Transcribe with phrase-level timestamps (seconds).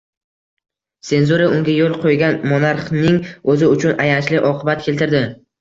[1.09, 3.21] Senzura unga yo‘l qo‘ygan monarxning
[3.55, 5.25] o‘zi uchun ayanchli oqibat keltirdi.